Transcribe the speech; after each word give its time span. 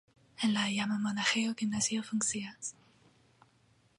En 0.45 0.53
la 0.53 0.63
iama 0.75 0.95
monaĥejo 1.03 1.53
gimnazio 1.59 2.07
funkcias. 2.09 2.75